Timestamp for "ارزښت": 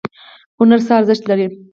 0.99-1.23